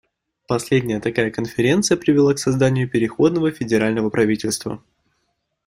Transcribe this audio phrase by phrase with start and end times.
[0.47, 4.81] Последняя такая конференция привела к созданию переходного федерального правительства.